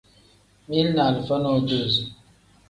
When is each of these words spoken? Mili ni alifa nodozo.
Mili 0.67 0.91
ni 0.93 1.01
alifa 1.01 1.35
nodozo. 1.39 2.03